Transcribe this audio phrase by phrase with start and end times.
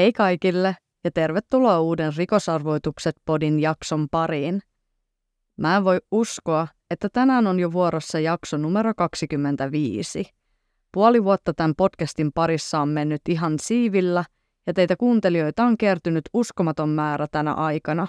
[0.00, 4.62] Hei kaikille ja tervetuloa uuden Rikosarvoitukset podin jakson pariin.
[5.56, 10.24] Mä en voi uskoa, että tänään on jo vuorossa jakso numero 25.
[10.92, 14.24] Puoli vuotta tämän podcastin parissa on mennyt ihan siivillä
[14.66, 18.06] ja teitä kuuntelijoita on kertynyt uskomaton määrä tänä aikana.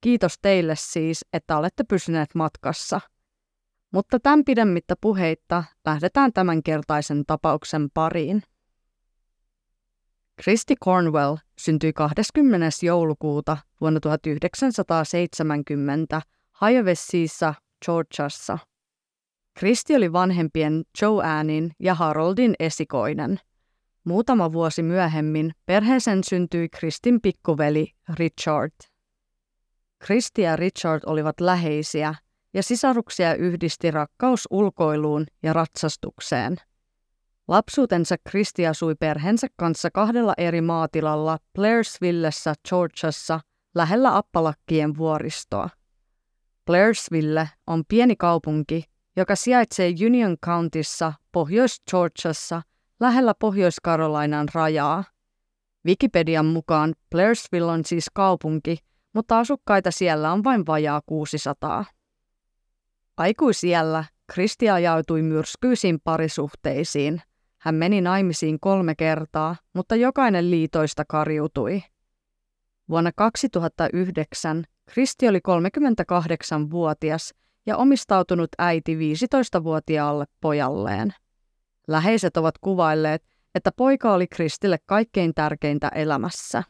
[0.00, 3.00] Kiitos teille siis, että olette pysyneet matkassa.
[3.92, 8.42] Mutta tämän pidemmittä puheitta lähdetään tämänkertaisen tapauksen pariin.
[10.40, 12.66] Christy Cornwell syntyi 20.
[12.82, 16.22] joulukuuta vuonna 1970
[16.66, 18.58] Hiavessiissa, Georgiassa.
[19.54, 23.40] Kristi oli vanhempien Joannin ja Haroldin esikoinen.
[24.04, 28.72] Muutama vuosi myöhemmin perheeseen syntyi Kristin pikkuveli Richard.
[29.98, 32.14] Kristi ja Richard olivat läheisiä
[32.54, 36.56] ja sisaruksia yhdisti rakkaus ulkoiluun ja ratsastukseen–
[37.48, 43.40] Lapsuutensa Kristi asui perheensä kanssa kahdella eri maatilalla Blairsvillessä, Georgiassa,
[43.74, 45.68] lähellä Appalakkien vuoristoa.
[46.66, 48.84] Blairsville on pieni kaupunki,
[49.16, 52.62] joka sijaitsee Union Countyssa Pohjois-Georgiassa
[53.00, 55.04] lähellä Pohjois-Carolinan rajaa.
[55.86, 58.76] Wikipedian mukaan Blairsville on siis kaupunki,
[59.12, 61.84] mutta asukkaita siellä on vain vajaa 600.
[63.16, 67.22] Aikuisiellä Kristi ajautui myrskyisiin parisuhteisiin–
[67.62, 71.82] hän meni naimisiin kolme kertaa, mutta jokainen liitoista karjutui.
[72.88, 77.34] Vuonna 2009 Kristi oli 38-vuotias
[77.66, 81.14] ja omistautunut äiti 15-vuotiaalle pojalleen.
[81.88, 83.24] Läheiset ovat kuvailleet,
[83.54, 86.62] että poika oli Kristille kaikkein tärkeintä elämässä.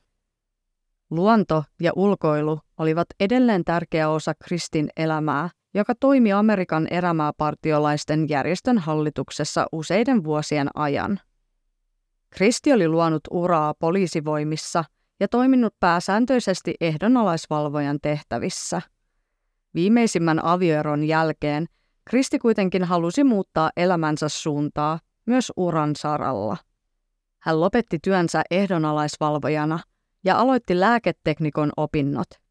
[1.11, 9.67] Luonto ja ulkoilu olivat edelleen tärkeä osa Kristin elämää– joka toimi Amerikan erämaapartiolaisten järjestön hallituksessa
[9.73, 11.21] useiden vuosien ajan.
[12.31, 14.85] Kristi oli luonut uraa poliisivoimissa
[15.21, 18.83] ja toiminut pääsääntöisesti ehdonalaisvalvojan tehtävissä.
[19.75, 21.67] Viimeisimmän avioeron jälkeen
[22.05, 26.57] Kristi kuitenkin halusi muuttaa elämänsä suuntaa myös uran saralla.
[27.39, 29.79] Hän lopetti työnsä ehdonalaisvalvojana
[30.25, 32.29] ja aloitti lääketeknikon opinnot–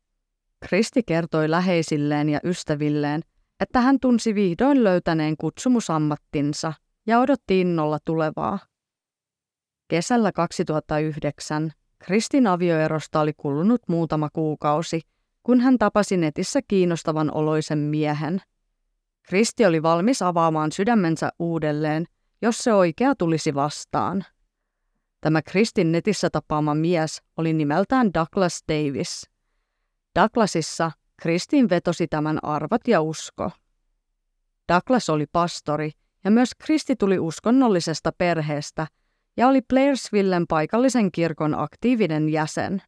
[0.69, 3.21] Kristi kertoi läheisilleen ja ystävilleen,
[3.59, 6.73] että hän tunsi vihdoin löytäneen kutsumusammattinsa
[7.07, 8.59] ja odotti innolla tulevaa.
[9.87, 15.01] Kesällä 2009 Kristin avioerosta oli kulunut muutama kuukausi,
[15.43, 18.41] kun hän tapasi netissä kiinnostavan oloisen miehen.
[19.23, 22.05] Kristi oli valmis avaamaan sydämensä uudelleen,
[22.41, 24.25] jos se oikea tulisi vastaan.
[25.21, 29.23] Tämä Kristin netissä tapaama mies oli nimeltään Douglas Davis–
[30.19, 30.91] Douglasissa
[31.21, 33.51] Kristin vetosi tämän arvat ja usko.
[34.73, 35.91] Douglas oli pastori
[36.23, 38.87] ja myös Kristi tuli uskonnollisesta perheestä
[39.37, 42.81] ja oli Blairsvillen paikallisen kirkon aktiivinen jäsen.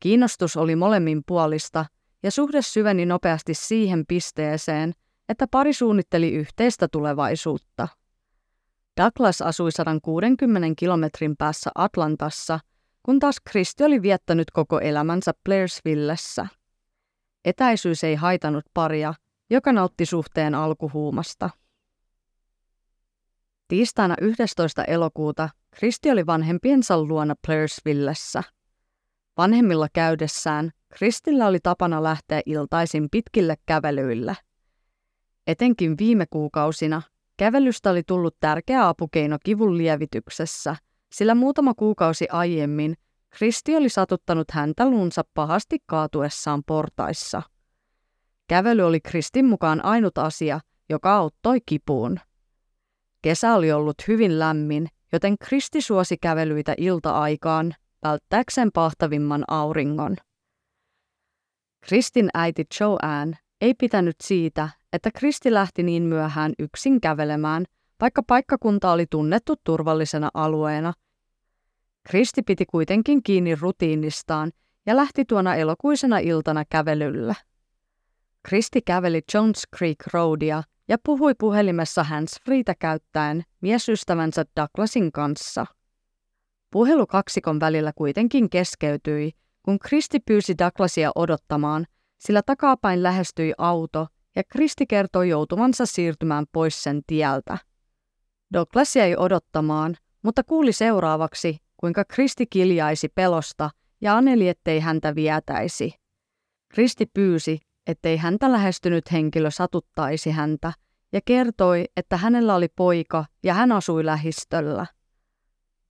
[0.00, 1.86] Kiinnostus oli molemmin puolista
[2.22, 4.92] ja suhde syveni nopeasti siihen pisteeseen,
[5.28, 7.88] että pari suunnitteli yhteistä tulevaisuutta.
[9.00, 12.60] Douglas asui 160 kilometrin päässä Atlantassa–
[13.04, 16.46] kun taas Kristi oli viettänyt koko elämänsä Blairsvillessä.
[17.44, 19.14] Etäisyys ei haitanut paria,
[19.50, 21.50] joka nautti suhteen alkuhuumasta.
[23.68, 24.84] Tiistaina 11.
[24.84, 28.42] elokuuta Kristi oli vanhempiensa luona Blairsvillessä.
[29.36, 34.36] Vanhemmilla käydessään Kristillä oli tapana lähteä iltaisin pitkille kävelyille.
[35.46, 37.02] Etenkin viime kuukausina
[37.36, 40.76] kävelystä oli tullut tärkeä apukeino kivun lievityksessä–
[41.14, 42.94] sillä muutama kuukausi aiemmin
[43.30, 47.42] Kristi oli satuttanut häntä luunsa pahasti kaatuessaan portaissa.
[48.48, 52.20] Kävely oli Kristin mukaan ainut asia, joka auttoi kipuun.
[53.22, 60.16] Kesä oli ollut hyvin lämmin, joten Kristi suosi kävelyitä ilta-aikaan välttääkseen pahtavimman auringon.
[61.80, 67.64] Kristin äiti Joanne ei pitänyt siitä, että Kristi lähti niin myöhään yksin kävelemään,
[68.00, 70.92] vaikka paikkakunta oli tunnettu turvallisena alueena–
[72.04, 74.52] Kristi piti kuitenkin kiinni rutiinistaan
[74.86, 77.34] ja lähti tuona elokuisena iltana kävelyllä.
[78.42, 85.66] Kristi käveli Jones Creek Roadia ja puhui puhelimessa handsfreetä käyttäen miesystävänsä Douglasin kanssa.
[86.70, 91.86] Puhelu kaksikon välillä kuitenkin keskeytyi, kun Kristi pyysi Douglasia odottamaan,
[92.18, 97.58] sillä takapäin lähestyi auto ja Kristi kertoi joutuvansa siirtymään pois sen tieltä.
[98.52, 103.70] Douglas jäi odottamaan, mutta kuuli seuraavaksi, kuinka Kristi kiljaisi pelosta
[104.00, 105.94] ja aneli, ettei häntä vietäisi.
[106.68, 110.72] Kristi pyysi, ettei häntä lähestynyt henkilö satuttaisi häntä
[111.12, 114.86] ja kertoi, että hänellä oli poika ja hän asui lähistöllä.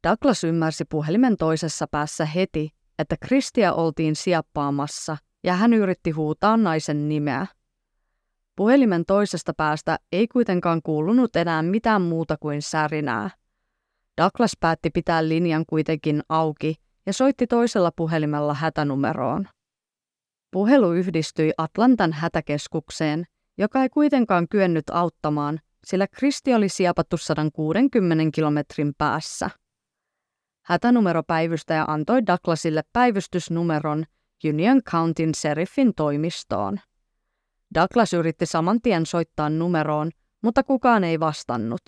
[0.09, 7.09] Douglas ymmärsi puhelimen toisessa päässä heti, että Kristia oltiin siappaamassa ja hän yritti huutaa naisen
[7.09, 7.47] nimeä.
[8.57, 13.31] Puhelimen toisesta päästä ei kuitenkaan kuulunut enää mitään muuta kuin särinää.
[14.21, 16.75] Douglas päätti pitää linjan kuitenkin auki
[17.07, 19.49] ja soitti toisella puhelimella hätänumeroon.
[20.51, 23.25] Puhelu yhdistyi Atlantan hätäkeskukseen,
[23.59, 29.51] joka ei kuitenkaan kyennyt auttamaan, sillä Kristi oli siepattu 160 kilometrin päässä.
[30.67, 34.05] Hätänumeropäivystäjä antoi Douglasille päivystysnumeron
[34.45, 36.81] Union Countyn seriffin toimistoon.
[37.75, 40.11] Douglas yritti saman tien soittaa numeroon,
[40.43, 41.83] mutta kukaan ei vastannut.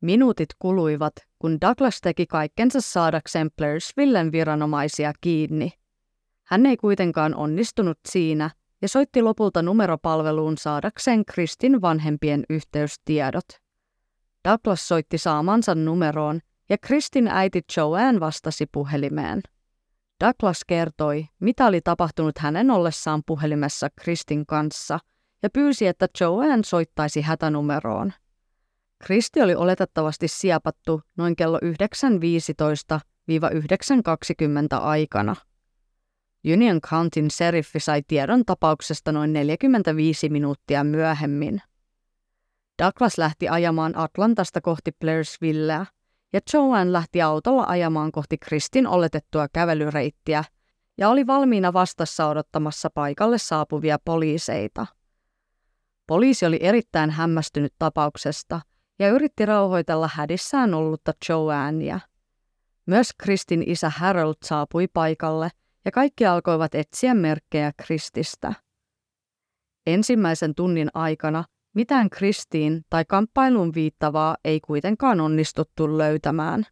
[0.00, 5.72] Minuutit kuluivat, kun Douglas teki kaikkensa saadakseen Blairsvillen viranomaisia kiinni.
[6.44, 8.50] Hän ei kuitenkaan onnistunut siinä
[8.82, 13.44] ja soitti lopulta numeropalveluun saadakseen Kristin vanhempien yhteystiedot.
[14.48, 19.40] Douglas soitti saamansa numeroon ja Kristin äiti Joanne vastasi puhelimeen.
[20.24, 24.98] Douglas kertoi, mitä oli tapahtunut hänen ollessaan puhelimessa Kristin kanssa
[25.42, 28.12] ja pyysi, että Joanne soittaisi hätänumeroon.
[29.04, 31.66] Kristi oli oletettavasti siepattu noin kello 9.15-9.20
[34.80, 35.36] aikana.
[36.52, 41.62] Union Countyn seriffi sai tiedon tapauksesta noin 45 minuuttia myöhemmin.
[42.82, 45.86] Douglas lähti ajamaan Atlantasta kohti Blairsvilleä
[46.32, 50.44] ja Joanne lähti autolla ajamaan kohti Kristin oletettua kävelyreittiä
[50.98, 54.86] ja oli valmiina vastassa odottamassa paikalle saapuvia poliiseita.
[56.06, 58.60] Poliisi oli erittäin hämmästynyt tapauksesta
[58.98, 62.00] ja yritti rauhoitella hädissään ollutta Joannea.
[62.86, 65.50] Myös Kristin isä Harold saapui paikalle
[65.84, 68.52] ja kaikki alkoivat etsiä merkkejä Krististä.
[69.86, 76.66] Ensimmäisen tunnin aikana mitään Kristiin tai kamppailuun viittavaa ei kuitenkaan onnistuttu löytämään.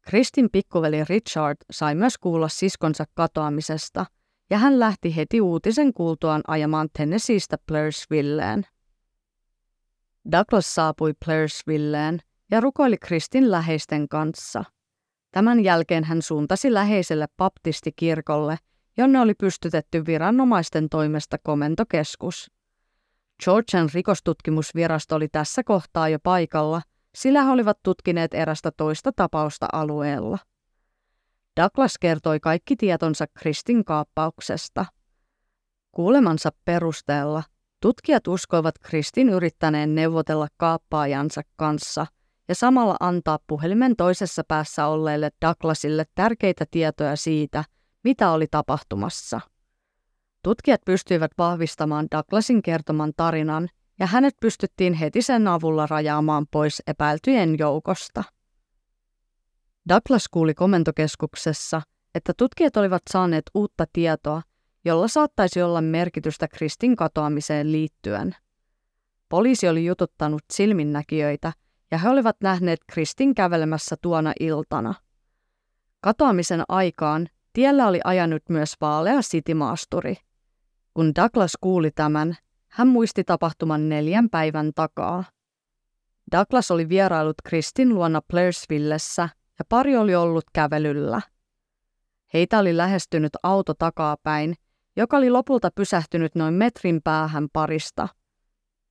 [0.00, 4.06] Kristin pikkuveli Richard sai myös kuulla siskonsa katoamisesta,
[4.50, 8.66] ja hän lähti heti uutisen kuultuaan ajamaan Tennesseeistä Blairsvilleen.
[10.32, 12.18] Douglas saapui Blairsvilleen
[12.50, 14.64] ja rukoili Kristin läheisten kanssa.
[15.32, 18.58] Tämän jälkeen hän suuntasi läheiselle baptistikirkolle,
[18.96, 22.50] jonne oli pystytetty viranomaisten toimesta komentokeskus.
[23.44, 26.82] Georgian rikostutkimusvirasto oli tässä kohtaa jo paikalla,
[27.14, 30.38] sillä he olivat tutkineet erästä toista tapausta alueella.
[31.60, 34.86] Douglas kertoi kaikki tietonsa Kristin kaappauksesta.
[35.92, 37.42] Kuulemansa perusteella
[37.80, 42.06] tutkijat uskoivat Kristin yrittäneen neuvotella kaappaajansa kanssa
[42.48, 47.64] ja samalla antaa puhelimen toisessa päässä olleelle Douglasille tärkeitä tietoja siitä,
[48.04, 49.40] mitä oli tapahtumassa.
[50.42, 57.58] Tutkijat pystyivät vahvistamaan Douglasin kertoman tarinan ja hänet pystyttiin heti sen avulla rajaamaan pois epäiltyjen
[57.58, 58.24] joukosta.
[59.88, 61.82] Douglas kuuli komentokeskuksessa,
[62.14, 64.42] että tutkijat olivat saaneet uutta tietoa,
[64.84, 68.36] jolla saattaisi olla merkitystä Kristin katoamiseen liittyen.
[69.28, 71.52] Poliisi oli jututtanut silminnäkijöitä
[71.90, 74.94] ja he olivat nähneet Kristin kävelemässä tuona iltana.
[76.00, 80.16] Katoamisen aikaan tiellä oli ajanut myös vaalea sitimaasturi–
[80.98, 82.36] kun Douglas kuuli tämän,
[82.68, 85.24] hän muisti tapahtuman neljän päivän takaa.
[86.32, 91.20] Douglas oli vierailut Kristin luona Blairsvillessä ja pari oli ollut kävelyllä.
[92.34, 94.54] Heitä oli lähestynyt auto takapäin,
[94.98, 98.08] joka oli lopulta pysähtynyt noin metrin päähän parista.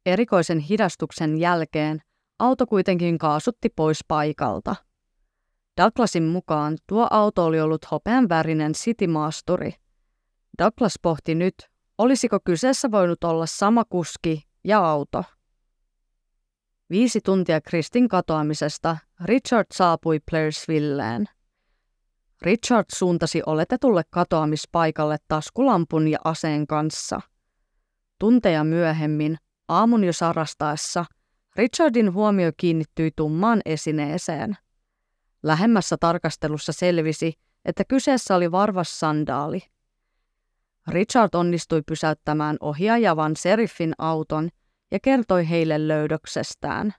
[0.06, 2.02] Erikoisen hidastuksen jälkeen
[2.40, 4.76] auto kuitenkin kaasutti pois paikalta.
[5.82, 9.74] Douglasin mukaan tuo auto oli ollut hopean värinen sitimaasturi.
[10.58, 11.56] Douglas pohti nyt,
[11.98, 15.24] Olisiko kyseessä voinut olla sama kuski ja auto?
[16.90, 21.26] Viisi tuntia Kristin katoamisesta Richard saapui Blairsvilleen.
[22.42, 27.22] Richard suuntasi oletetulle katoamispaikalle taskulampun ja aseen kanssa.
[28.20, 31.06] Tunteja myöhemmin, aamun jo sarastaessa,
[31.56, 34.58] Richardin huomio kiinnittyi tummaan esineeseen.
[35.44, 37.34] Lähemmässä tarkastelussa selvisi,
[37.66, 39.62] että kyseessä oli varvas sandaali–
[40.88, 44.50] Richard onnistui pysäyttämään ohjaajavan seriffin auton
[44.92, 46.94] ja kertoi heille löydöksestään.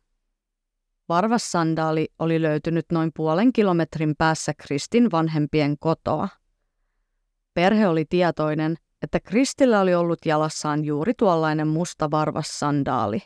[1.08, 6.28] Varvassandaali oli löytynyt noin puolen kilometrin päässä Kristin vanhempien kotoa.
[7.54, 13.22] Perhe oli tietoinen, että Kristillä oli ollut jalassaan juuri tuollainen musta varvassandaali.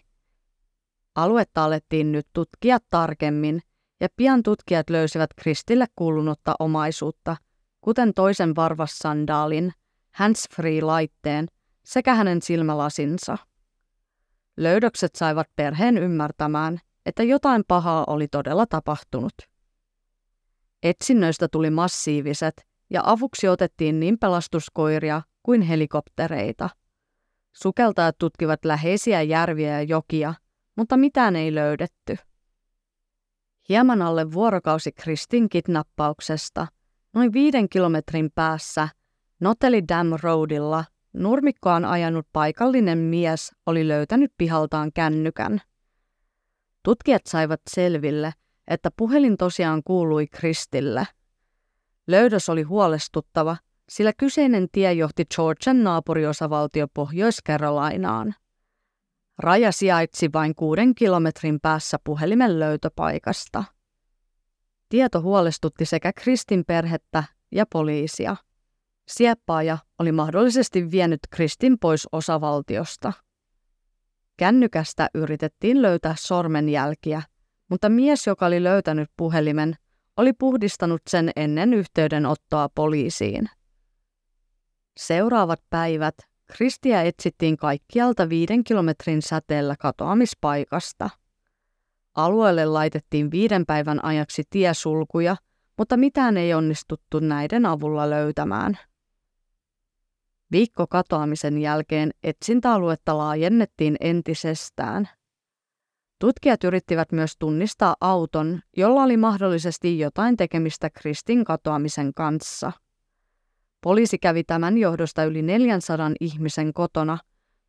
[1.15, 3.63] Aluetta alettiin nyt tutkia tarkemmin,
[4.01, 7.37] ja pian tutkijat löysivät Kristille kuulunutta omaisuutta,
[7.81, 9.73] kuten toisen varvassandaalin–
[10.13, 11.49] handsfree-laitteen
[11.85, 13.39] sekä hänen silmälasinsa.
[14.57, 19.33] Löydökset saivat perheen ymmärtämään, että jotain pahaa oli todella tapahtunut.
[20.83, 26.71] Etsinnöistä tuli massiiviset ja avuksi otettiin niin pelastuskoiria kuin helikoptereita.
[27.53, 30.35] Sukeltajat tutkivat läheisiä järviä ja jokia,
[30.77, 32.17] mutta mitään ei löydetty.
[33.69, 36.67] Hieman alle vuorokausi Kristin kidnappauksesta,
[37.15, 38.89] noin viiden kilometrin päässä
[39.41, 45.61] Noteli Dam Roadilla nurmikkoaan ajanut paikallinen mies oli löytänyt pihaltaan kännykän.
[46.83, 48.33] Tutkijat saivat selville,
[48.69, 51.07] että puhelin tosiaan kuului Kristille.
[52.07, 53.57] Löydös oli huolestuttava,
[53.89, 58.35] sillä kyseinen tie johti Georgian naapuriosavaltio Pohjois-Carolinaan.
[59.39, 63.65] Raja sijaitsi vain kuuden kilometrin päässä puhelimen löytöpaikasta.
[64.89, 68.37] Tieto huolestutti sekä Kristin perhettä ja poliisia.
[69.09, 73.13] Sieppaaja oli mahdollisesti vienyt Kristin pois osavaltiosta.
[74.37, 77.23] Kännykästä yritettiin löytää sormenjälkiä,
[77.69, 79.75] mutta mies, joka oli löytänyt puhelimen,
[80.17, 83.49] oli puhdistanut sen ennen yhteydenottoa poliisiin.
[84.97, 86.15] Seuraavat päivät
[86.57, 91.11] Kristiä etsittiin kaikkialta viiden kilometrin säteellä katoamispaikasta.
[92.15, 95.37] Alueelle laitettiin viiden päivän ajaksi tiesulkuja,
[95.79, 98.79] mutta mitään ei onnistuttu näiden avulla löytämään.
[100.53, 105.09] Viikko katoamisen jälkeen etsintäaluetta laajennettiin entisestään.
[106.19, 112.73] Tutkijat yrittivät myös tunnistaa auton, jolla oli mahdollisesti jotain tekemistä Kristin katoamisen kanssa–
[113.83, 117.19] Poliisi kävi tämän johdosta yli 400 ihmisen kotona,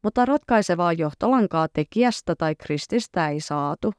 [0.04, 3.94] mutta ratkaisevaa johtolankaa tekijästä tai krististä ei saatu.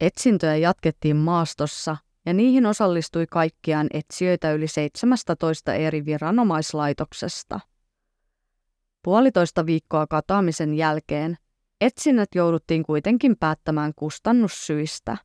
[0.00, 7.60] Etsintöjä jatkettiin maastossa ja niihin osallistui kaikkiaan etsijöitä yli 17 eri viranomaislaitoksesta.
[9.02, 11.36] Puolitoista viikkoa katoamisen jälkeen
[11.80, 15.16] etsinnät jouduttiin kuitenkin päättämään kustannussyistä.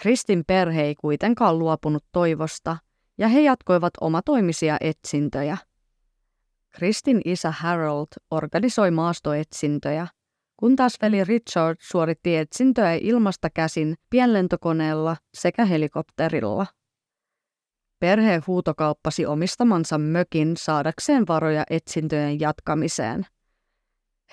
[0.00, 2.76] Kristin perhe ei kuitenkaan luopunut toivosta
[3.18, 5.56] ja he jatkoivat omatoimisia etsintöjä.
[6.70, 10.06] Kristin isä Harold organisoi maastoetsintöjä,
[10.56, 16.66] kun taas veli Richard suoritti etsintöjä ilmasta käsin pienlentokoneella sekä helikopterilla.
[17.98, 23.26] Perhe huutokauppasi omistamansa mökin saadakseen varoja etsintöjen jatkamiseen.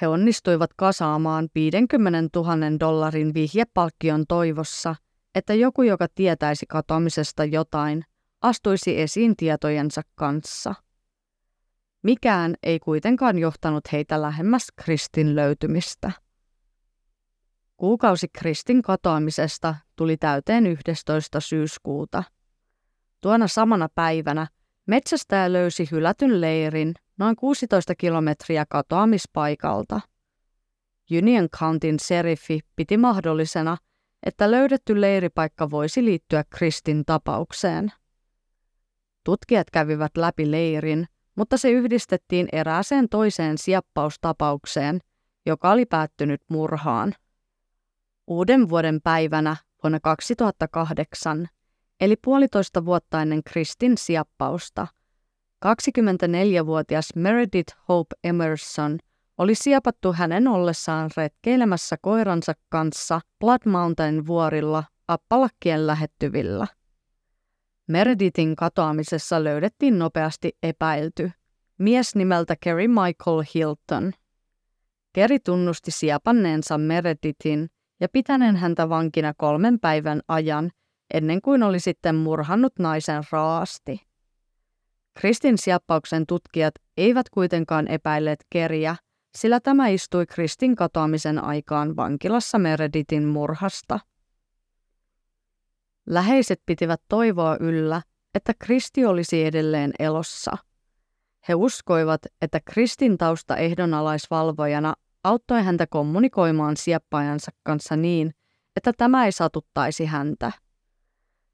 [0.01, 4.95] He onnistuivat kasaamaan 50 000 dollarin vihjepalkkion toivossa,
[5.35, 8.05] että joku, joka tietäisi katoamisesta jotain,
[8.41, 10.75] astuisi esiin tietojensa kanssa.
[12.03, 16.11] Mikään ei kuitenkaan johtanut heitä lähemmäs Kristin löytymistä.
[17.77, 21.39] Kuukausi Kristin katoamisesta tuli täyteen 11.
[21.39, 22.23] syyskuuta.
[23.21, 24.47] Tuona samana päivänä
[24.85, 30.01] metsästäjä löysi hylätyn leirin noin 16 kilometriä katoamispaikalta.
[31.17, 33.77] Union Countyn seriffi piti mahdollisena,
[34.23, 37.91] että löydetty leiripaikka voisi liittyä Kristin tapaukseen.
[39.23, 44.99] Tutkijat kävivät läpi leirin, mutta se yhdistettiin erääseen toiseen siappaustapaukseen,
[45.45, 47.13] joka oli päättynyt murhaan.
[48.27, 51.47] Uuden vuoden päivänä vuonna 2008,
[51.99, 54.87] eli puolitoista vuotta ennen Kristin siappausta,
[55.65, 58.99] 24-vuotias Meredith Hope Emerson
[59.37, 66.67] oli siapattu hänen ollessaan retkeilemässä koiransa kanssa Blood Mountain vuorilla Appalakkien lähettyvillä.
[67.87, 71.31] Meredithin katoamisessa löydettiin nopeasti epäilty,
[71.77, 74.13] mies nimeltä Kerry Michael Hilton.
[75.13, 80.71] Kerry tunnusti siapanneensa Meredithin ja pitäneen häntä vankina kolmen päivän ajan,
[81.13, 84.01] ennen kuin oli sitten murhannut naisen raasti.
[85.13, 88.95] Kristin siappauksen tutkijat eivät kuitenkaan epäilleet Keriä,
[89.35, 93.99] sillä tämä istui Kristin katoamisen aikaan vankilassa Meredithin murhasta–
[96.05, 98.01] Läheiset pitivät toivoa yllä,
[98.35, 100.57] että Kristi olisi edelleen elossa.
[101.47, 104.93] He uskoivat, että Kristin tausta ehdonalaisvalvojana
[105.23, 108.35] auttoi häntä kommunikoimaan sieppajansa kanssa niin,
[108.75, 110.51] että tämä ei satuttaisi häntä.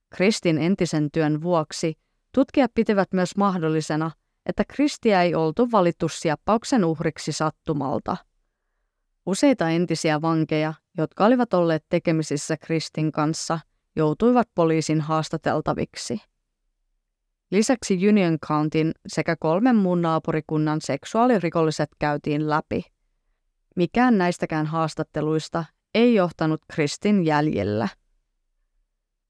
[0.10, 1.98] Kristin entisen työn vuoksi
[2.32, 4.12] tutkijat pitivät myös mahdollisena,
[4.46, 8.18] että Kristiä ei oltu valittu sieppauksen uhriksi sattumalta.
[9.26, 13.60] Useita entisiä vankeja, jotka olivat olleet tekemisissä Kristin kanssa,
[14.00, 16.22] joutuivat poliisin haastateltaviksi.
[17.52, 22.84] Lisäksi Union Countyn sekä kolmen muun naapurikunnan seksuaalirikolliset käytiin läpi.
[23.76, 25.66] Mikään näistäkään haastatteluista
[25.96, 27.88] ei johtanut Kristin jäljellä.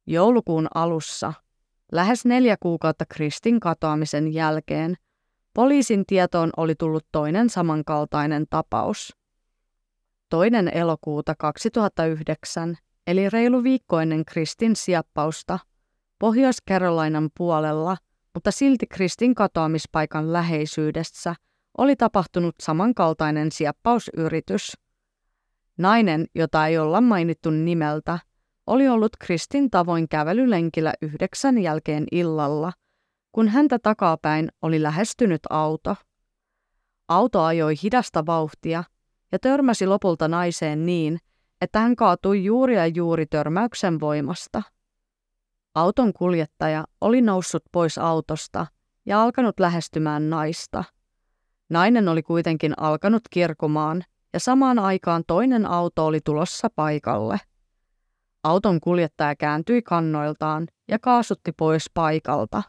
[0.07, 1.33] Joulukuun alussa,
[1.91, 4.95] lähes neljä kuukautta Kristin katoamisen jälkeen,
[5.53, 9.15] poliisin tietoon oli tullut toinen samankaltainen tapaus.
[10.29, 12.77] Toinen elokuuta 2009
[13.09, 15.59] eli reilu viikko ennen Kristin siappausta,
[16.19, 17.97] Pohjois-Carolinan puolella,
[18.33, 21.35] mutta silti Kristin katoamispaikan läheisyydessä
[21.77, 24.73] oli tapahtunut samankaltainen sieppausyritys.
[25.77, 28.19] Nainen, jota ei olla mainittu nimeltä,
[28.67, 32.73] oli ollut Kristin tavoin kävelylenkillä yhdeksän jälkeen illalla,
[33.31, 35.95] kun häntä takapäin oli lähestynyt auto.
[37.07, 38.83] Auto ajoi hidasta vauhtia
[39.31, 41.19] ja törmäsi lopulta naiseen niin,
[41.61, 44.61] että hän kaatui juuri ja juuri törmäyksen voimasta.
[45.75, 48.67] Auton kuljettaja oli noussut pois autosta
[49.05, 50.83] ja alkanut lähestymään naista.
[51.69, 57.39] Nainen oli kuitenkin alkanut kirkumaan ja samaan aikaan toinen auto oli tulossa paikalle.
[58.43, 62.63] Auton kuljettaja kääntyi kannoiltaan ja kaasutti pois paikalta.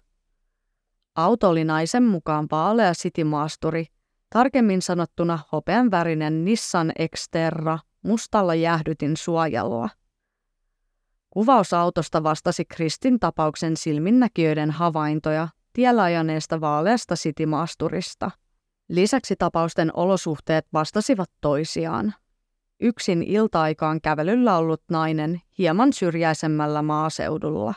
[1.17, 3.87] Auto oli naisen mukaan vaalea sitimaasturi,
[4.31, 9.89] tarkemmin sanottuna hopeanvärinen Nissan Xterra mustalla jäähdytin suojalla.
[11.31, 18.31] Kuvaus autosta vastasi Kristin tapauksen silminnäkijöiden havaintoja tiellä ajaneesta vaaleasta sitimaasturista.
[18.89, 22.15] Lisäksi tapausten olosuhteet vastasivat toisiaan.
[22.81, 27.75] Yksin ilta-aikaan kävelyllä ollut nainen hieman syrjäisemmällä maaseudulla.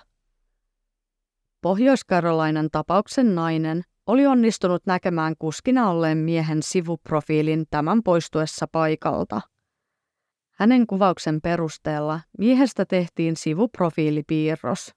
[1.62, 9.42] Pohjois-Karolainan tapauksen nainen oli onnistunut näkemään kuskina olleen miehen sivuprofiilin tämän poistuessa paikalta–
[10.53, 14.91] hänen kuvauksen perusteella miehestä tehtiin sivuprofiilipiirros.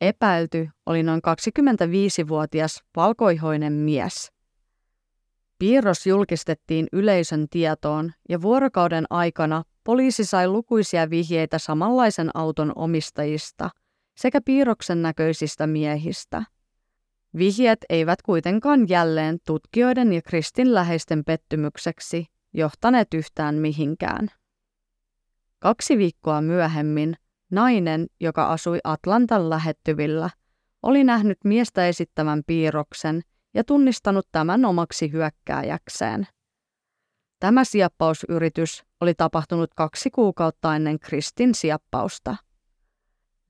[0.00, 4.32] Epäilty oli noin 25-vuotias valkoihoinen mies.
[5.58, 13.70] Piirros julkistettiin yleisön tietoon ja vuorokauden aikana poliisi sai lukuisia vihjeitä samanlaisen auton omistajista
[14.16, 16.44] sekä piirroksen näköisistä miehistä.
[17.38, 24.28] Vihjeet eivät kuitenkaan jälleen tutkijoiden ja kristinläheisten pettymykseksi johtaneet yhtään mihinkään.
[25.64, 27.16] Kaksi viikkoa myöhemmin
[27.50, 30.30] nainen, joka asui Atlantan lähettyvillä,
[30.82, 33.22] oli nähnyt miestä esittävän piirroksen
[33.54, 36.26] ja tunnistanut tämän omaksi hyökkääjäkseen.
[37.40, 42.36] Tämä sieppausyritys oli tapahtunut kaksi kuukautta ennen Kristin sieppausta.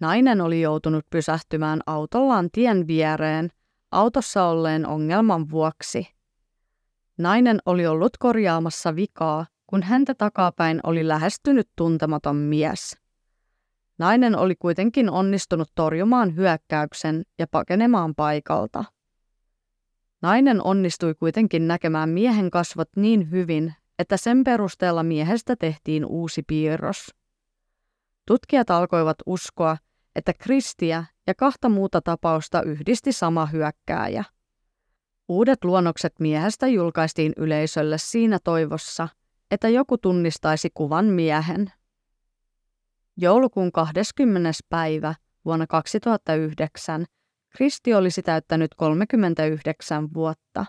[0.00, 3.50] Nainen oli joutunut pysähtymään autollaan tien viereen
[3.90, 6.06] autossa olleen ongelman vuoksi.
[7.18, 12.98] Nainen oli ollut korjaamassa vikaa kun häntä takapäin oli lähestynyt tuntematon mies.
[13.98, 18.84] Nainen oli kuitenkin onnistunut torjumaan hyökkäyksen ja pakenemaan paikalta.
[20.22, 27.14] Nainen onnistui kuitenkin näkemään miehen kasvot niin hyvin, että sen perusteella miehestä tehtiin uusi piirros.
[28.26, 29.76] Tutkijat alkoivat uskoa,
[30.16, 34.24] että Kristiä ja kahta muuta tapausta yhdisti sama hyökkääjä.
[35.28, 39.08] Uudet luonnokset miehestä julkaistiin yleisölle siinä toivossa–
[39.50, 41.72] että joku tunnistaisi kuvan miehen.
[43.16, 44.50] Joulukuun 20.
[44.68, 47.04] päivä vuonna 2009
[47.56, 50.66] Kristi olisi täyttänyt 39 vuotta.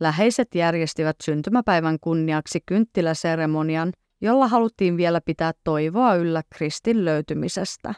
[0.00, 7.94] Läheiset järjestivät syntymäpäivän kunniaksi kynttiläseremonian, jolla haluttiin vielä pitää toivoa yllä Kristin löytymisestä.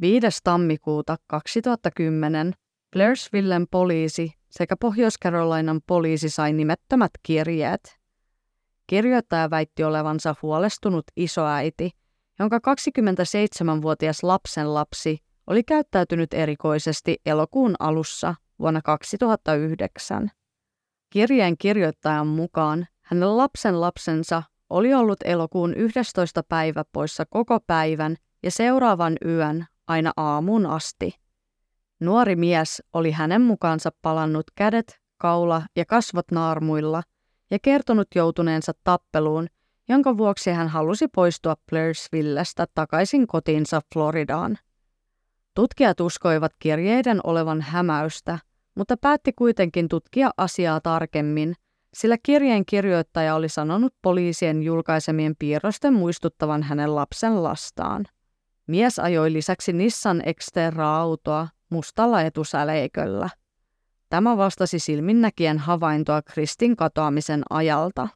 [0.00, 0.26] 5.
[0.44, 2.52] tammikuuta 2010
[2.92, 7.99] Blairsvillen poliisi sekä Pohjois-Carolinan poliisi sai nimettömät kirjeet.
[8.90, 11.90] Kirjoittaja väitti olevansa huolestunut isoäiti,
[12.38, 20.30] jonka 27-vuotias lapsenlapsi oli käyttäytynyt erikoisesti elokuun alussa vuonna 2009.
[21.10, 26.42] Kirjeen kirjoittajan mukaan hänen lapsen lapsensa oli ollut elokuun 11.
[26.42, 31.14] päivä poissa koko päivän ja seuraavan yön aina aamuun asti.
[32.00, 37.02] Nuori mies oli hänen mukaansa palannut kädet, kaula ja kasvot naarmuilla
[37.50, 39.46] ja kertonut joutuneensa tappeluun,
[39.88, 44.58] jonka vuoksi hän halusi poistua Blairsvillestä takaisin kotiinsa Floridaan.
[45.54, 48.38] Tutkijat uskoivat kirjeiden olevan hämäystä,
[48.74, 51.54] mutta päätti kuitenkin tutkia asiaa tarkemmin,
[51.94, 58.04] sillä kirjeen kirjoittaja oli sanonut poliisien julkaisemien piirrosten muistuttavan hänen lapsen lastaan.
[58.66, 63.28] Mies ajoi lisäksi Nissan Xterra-autoa mustalla etusäleiköllä.
[64.10, 68.08] Tämä vastasi silminnäkien havaintoa Kristin katoamisen ajalta.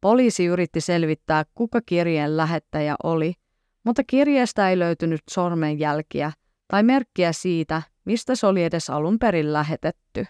[0.00, 3.34] Poliisi yritti selvittää, kuka kirjeen lähettäjä oli,
[3.84, 6.32] mutta kirjeestä ei löytynyt sormenjälkiä
[6.68, 10.26] tai merkkiä siitä, mistä se oli edes alun perin lähetetty.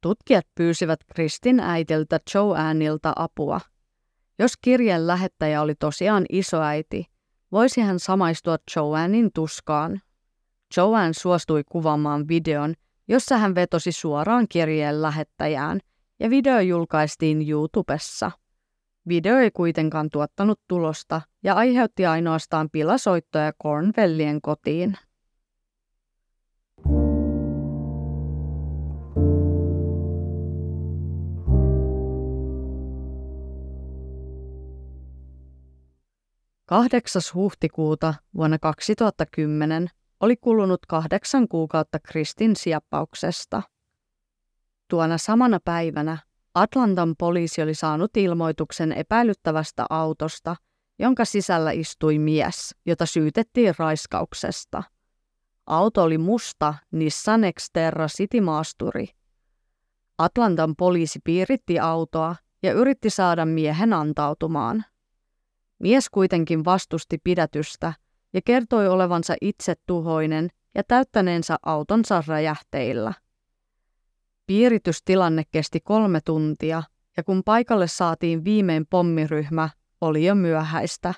[0.00, 3.60] Tutkijat pyysivät Kristin äitiltä Joannilta apua.
[4.38, 7.06] Jos kirjeen lähettäjä oli tosiaan isoäiti,
[7.52, 10.00] voisi hän samaistua Joannin tuskaan.
[10.76, 12.74] Joanne suostui kuvaamaan videon,
[13.08, 15.80] jossa hän vetosi suoraan kirjeen lähettäjään,
[16.20, 18.30] ja video julkaistiin YouTubessa.
[19.08, 24.96] Video ei kuitenkaan tuottanut tulosta ja aiheutti ainoastaan pilasoittoja Cornwellien kotiin.
[36.66, 39.88] Kahdeksas huhtikuuta vuonna 2010
[40.20, 43.62] oli kulunut kahdeksan kuukautta Kristin sieppauksesta.
[44.88, 46.18] Tuona samana päivänä
[46.54, 50.56] Atlantan poliisi oli saanut ilmoituksen epäilyttävästä autosta,
[50.98, 54.82] jonka sisällä istui mies, jota syytettiin raiskauksesta.
[55.66, 59.06] Auto oli musta Nissan Xterra City Maasturi.
[60.18, 64.84] Atlantan poliisi piiritti autoa ja yritti saada miehen antautumaan.
[65.78, 67.92] Mies kuitenkin vastusti pidätystä
[68.34, 73.12] ja kertoi olevansa itse tuhoinen ja täyttäneensä autonsa räjähteillä.
[74.46, 76.82] Piiritystilanne kesti kolme tuntia,
[77.16, 79.68] ja kun paikalle saatiin viimein pommiryhmä,
[80.00, 81.14] oli jo myöhäistä.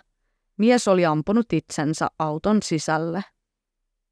[0.57, 3.25] Mies oli ampunut itsensä auton sisälle.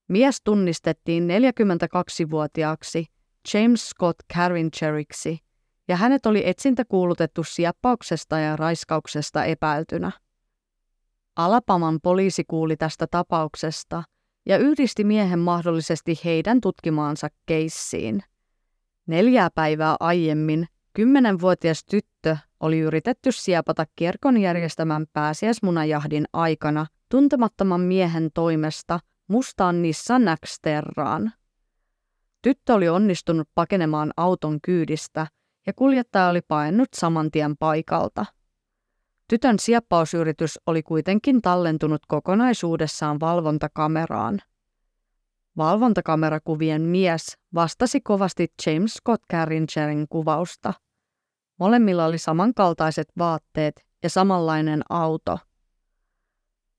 [0.09, 3.07] Mies tunnistettiin 42-vuotiaaksi
[3.55, 5.39] James Scott Carrincheriksi,
[5.89, 10.13] ja hänet oli etsintä kuulutettu sieppauksesta ja raiskauksesta epäiltynä.
[11.37, 14.03] Alapaman poliisi kuuli tästä tapauksesta
[14.47, 18.23] ja yhdisti miehen mahdollisesti heidän tutkimaansa keissiin.
[19.07, 29.01] Neljää päivää aiemmin kymmenenvuotias tyttö oli yritetty siepata kirkon järjestämän pääsiäismunajahdin aikana tuntemattoman miehen toimesta
[29.29, 31.33] mustaan Nissan Xterraan.
[32.43, 35.27] Tyttö oli onnistunut pakenemaan auton kyydistä
[35.67, 38.27] ja kuljettaja oli paennut saman tien paikalta.
[39.29, 44.41] Tytön sieppausyritys oli kuitenkin tallentunut kokonaisuudessaan valvontakameraan.
[45.57, 50.73] Valvontakamerakuvien mies vastasi kovasti James Scott Carringerin kuvausta.
[51.61, 55.39] Molemmilla oli samankaltaiset vaatteet ja samanlainen auto.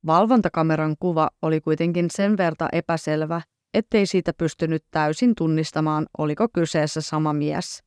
[0.05, 3.41] Valvontakameran kuva oli kuitenkin sen verta epäselvä,
[3.73, 7.84] ettei siitä pystynyt täysin tunnistamaan, oliko kyseessä sama mies.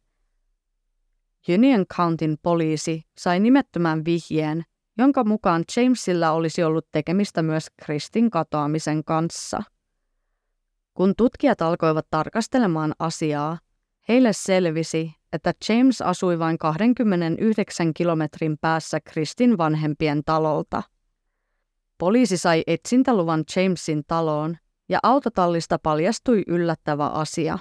[1.48, 4.64] Union Countyn poliisi sai nimettömän vihjeen,
[4.98, 9.62] jonka mukaan Jamesilla olisi ollut tekemistä myös Kristin katoamisen kanssa.
[10.94, 13.58] Kun tutkijat alkoivat tarkastelemaan asiaa,
[14.08, 20.82] heille selvisi, että James asui vain 29 kilometrin päässä Kristin vanhempien talolta.
[21.98, 24.56] Poliisi sai etsintäluvan Jamesin taloon
[24.88, 27.58] ja autotallista paljastui yllättävä asia.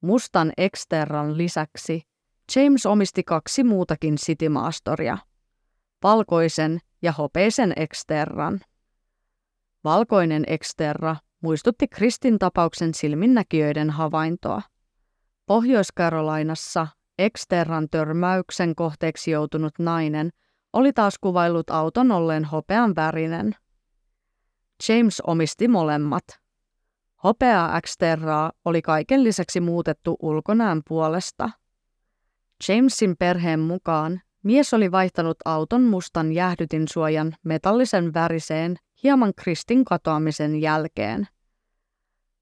[0.00, 2.09] Mustan Exterran lisäksi
[2.56, 5.18] James omisti kaksi muutakin Citymaastoria,
[6.02, 8.60] valkoisen ja hopeisen Exterran.
[9.84, 14.62] Valkoinen Exterra muistutti Kristin tapauksen silminnäkijöiden havaintoa.
[15.46, 16.86] Pohjois-Karolainassa
[17.18, 20.30] Exterran törmäyksen kohteeksi joutunut nainen
[20.72, 23.56] oli taas kuvaillut auton olleen hopean värinen.
[24.88, 26.24] James omisti molemmat.
[27.24, 31.50] Hopea Xterraa oli kaiken lisäksi muutettu ulkonään puolesta–
[32.68, 41.26] Jamesin perheen mukaan mies oli vaihtanut auton mustan jäähdytinsuojan metallisen väriseen hieman Kristin katoamisen jälkeen.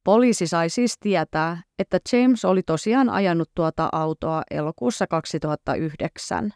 [0.04, 6.52] Poliisi sai siis tietää, että James oli tosiaan ajanut tuota autoa elokuussa 2009.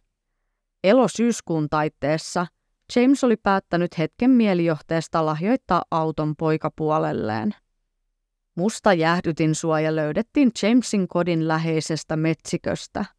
[0.85, 2.46] Elosyyskuun taitteessa
[2.96, 7.55] James oli päättänyt hetken mielijohteesta lahjoittaa auton poikapuolelleen.
[8.55, 13.05] Musta jäähdytinsuoja löydettiin Jamesin kodin läheisestä metsiköstä–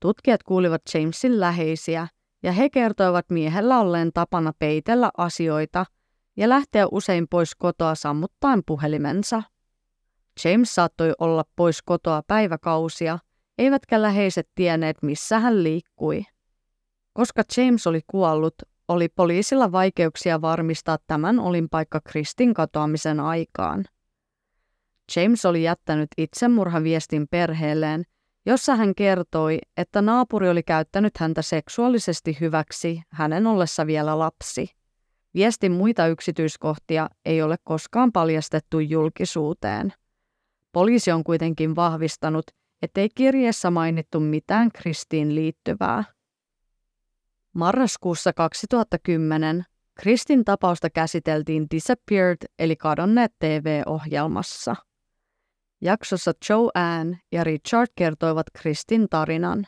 [0.00, 2.08] Tutkijat kuulivat Jamesin läheisiä
[2.42, 5.86] ja he kertoivat miehellä olleen tapana peitellä asioita
[6.36, 9.42] ja lähteä usein pois kotoa sammuttaen puhelimensa.
[10.44, 13.18] James saattoi olla pois kotoa päiväkausia,
[13.58, 16.24] eivätkä läheiset tienneet, missä hän liikkui.
[17.12, 18.54] Koska James oli kuollut,
[18.88, 23.84] oli poliisilla vaikeuksia varmistaa tämän olinpaikka Kristin katoamisen aikaan.
[25.16, 28.04] James oli jättänyt itsemurhaviestin perheelleen–
[28.46, 34.70] jossa hän kertoi, että naapuri oli käyttänyt häntä seksuaalisesti hyväksi hänen ollessa vielä lapsi.
[35.34, 39.92] Viestin muita yksityiskohtia ei ole koskaan paljastettu julkisuuteen.
[40.72, 42.44] Poliisi on kuitenkin vahvistanut,
[42.82, 46.04] ettei kirjeessä mainittu mitään Kristiin liittyvää.
[47.52, 54.76] Marraskuussa 2010 Kristin tapausta käsiteltiin Disappeared eli kadonneet TV-ohjelmassa.
[55.80, 59.66] Jaksossa Joanne ja Richard kertoivat Kristin tarinan.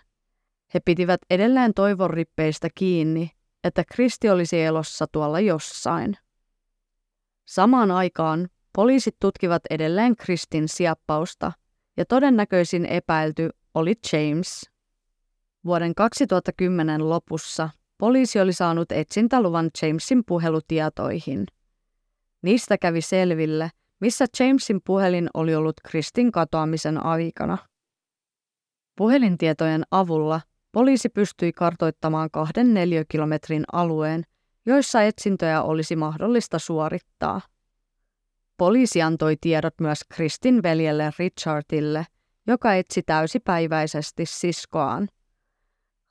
[0.74, 3.30] He pitivät edelleen toivon rippeistä kiinni,
[3.64, 6.16] että Kristi olisi elossa tuolla jossain.
[7.44, 11.52] Samaan aikaan poliisit tutkivat edelleen Kristin sieppausta
[11.96, 14.70] ja todennäköisin epäilty oli James.
[15.64, 21.46] Vuoden 2010 lopussa poliisi oli saanut etsintäluvan Jamesin puhelutietoihin.
[22.42, 27.58] Niistä kävi selville, missä Jamesin puhelin oli ollut Kristin katoamisen aikana.
[28.96, 30.40] Puhelintietojen avulla
[30.72, 34.22] poliisi pystyi kartoittamaan kahden neliökilometrin alueen,
[34.66, 37.40] joissa etsintöjä olisi mahdollista suorittaa.
[38.56, 42.06] Poliisi antoi tiedot myös Kristin veljelle Richardille,
[42.46, 45.08] joka etsi täysipäiväisesti siskoaan.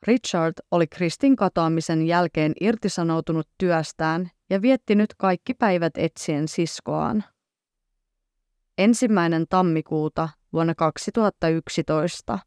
[0.07, 7.23] Richard oli Kristin katoamisen jälkeen irtisanoutunut työstään ja vietti nyt kaikki päivät etsien siskoaan.
[8.77, 12.39] Ensimmäinen tammikuuta vuonna 2011,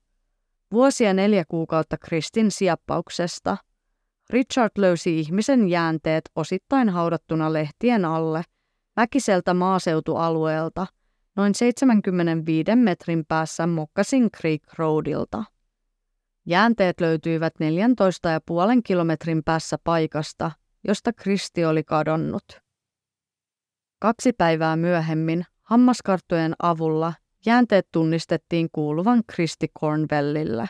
[0.72, 3.56] vuosia neljä kuukautta Kristin sieppauksesta,
[4.30, 8.42] Richard löysi ihmisen jäänteet osittain haudattuna lehtien alle
[8.96, 10.86] väkiseltä maaseutualueelta
[11.36, 15.44] noin 75 metrin päässä Moccasin Creek Roadilta.
[16.46, 17.54] Jäänteet löytyivät
[18.76, 20.50] 14,5 kilometrin päässä paikasta,
[20.88, 22.60] josta Kristi oli kadonnut.
[23.98, 27.12] Kaksi päivää myöhemmin hammaskarttojen avulla
[27.46, 30.68] jäänteet tunnistettiin kuuluvan Kristi Cornwellille.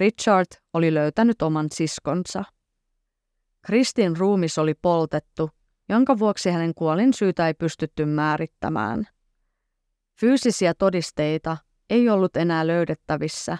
[0.00, 2.44] Richard oli löytänyt oman siskonsa.
[3.62, 5.50] Kristin ruumis oli poltettu,
[5.88, 9.06] jonka vuoksi hänen kuolin syytä ei pystytty määrittämään.
[10.20, 11.56] Fyysisiä todisteita
[11.90, 13.58] ei ollut enää löydettävissä,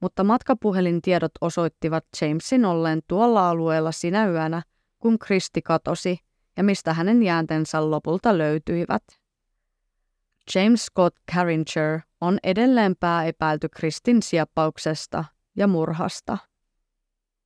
[0.00, 4.62] mutta matkapuhelintiedot osoittivat Jamesin olleen tuolla alueella sinä yönä,
[4.98, 6.18] kun Kristi katosi
[6.56, 9.17] ja mistä hänen jääntensä lopulta löytyivät.
[10.54, 15.24] James Scott Carringer on edelleen pääepäilty Kristin sieppauksesta
[15.56, 16.38] ja murhasta.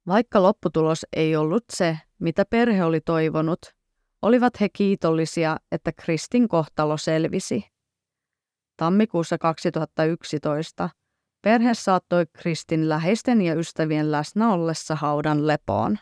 [0.06, 3.58] Vaikka lopputulos ei ollut se, mitä perhe oli toivonut,
[4.22, 7.64] olivat he kiitollisia, että Kristin kohtalo selvisi.
[8.76, 10.90] Tammikuussa 2011
[11.42, 15.98] perhe saattoi Kristin läheisten ja ystävien läsnä ollessa haudan lepoon.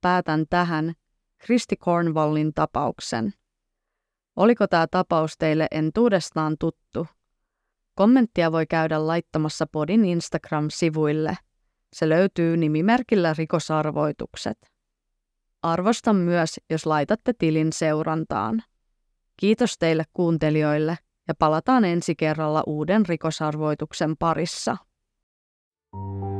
[0.00, 0.94] Päätän tähän
[1.38, 3.34] Kristi Cornwallin tapauksen.
[4.36, 7.06] Oliko tämä tapaus teille entuudestaan tuttu?
[7.94, 11.36] Kommenttia voi käydä laittamassa podin Instagram-sivuille.
[11.92, 14.58] Se löytyy nimimerkillä rikosarvoitukset.
[15.62, 18.62] Arvostan myös, jos laitatte tilin seurantaan.
[19.36, 24.76] Kiitos teille kuuntelijoille ja palataan ensi kerralla uuden rikosarvoituksen parissa.
[25.94, 26.33] thank you